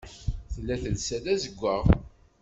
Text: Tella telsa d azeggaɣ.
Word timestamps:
Tella 0.51 0.75
telsa 0.81 1.17
d 1.23 1.25
azeggaɣ. 1.33 1.83